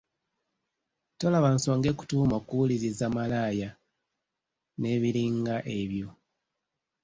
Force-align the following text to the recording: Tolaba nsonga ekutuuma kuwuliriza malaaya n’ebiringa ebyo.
Tolaba 1.19 1.49
nsonga 1.55 1.87
ekutuuma 1.93 2.37
kuwuliriza 2.47 3.05
malaaya 3.17 3.69
n’ebiringa 4.79 5.55
ebyo. 5.79 6.07